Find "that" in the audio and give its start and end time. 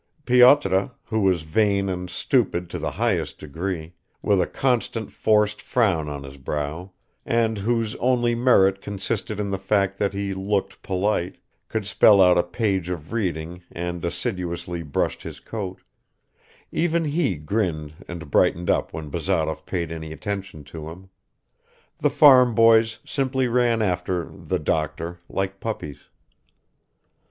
9.99-10.11